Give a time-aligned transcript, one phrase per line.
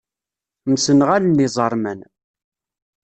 [0.71, 1.99] Msenɣalen iẓeṛman.